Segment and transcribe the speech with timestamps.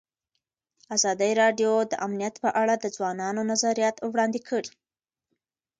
[0.95, 4.71] ازادي راډیو د امنیت په اړه د ځوانانو نظریات وړاندې کړي.